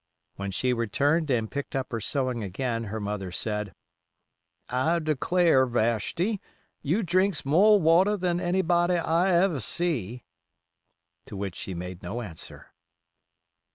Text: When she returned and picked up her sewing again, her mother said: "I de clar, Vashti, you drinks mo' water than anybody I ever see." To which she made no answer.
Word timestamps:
When 0.35 0.49
she 0.49 0.73
returned 0.73 1.29
and 1.29 1.51
picked 1.51 1.75
up 1.75 1.91
her 1.91 1.99
sewing 1.99 2.41
again, 2.43 2.85
her 2.85 2.99
mother 2.99 3.31
said: 3.31 3.71
"I 4.67 4.97
de 4.97 5.15
clar, 5.15 5.67
Vashti, 5.67 6.41
you 6.81 7.03
drinks 7.03 7.45
mo' 7.45 7.75
water 7.75 8.17
than 8.17 8.39
anybody 8.39 8.95
I 8.95 9.31
ever 9.31 9.59
see." 9.59 10.25
To 11.27 11.37
which 11.37 11.55
she 11.55 11.75
made 11.75 12.01
no 12.01 12.21
answer. 12.21 12.73